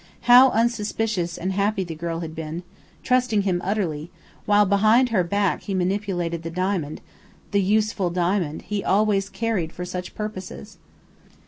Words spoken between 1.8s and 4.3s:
the girl had been, trusting him utterly,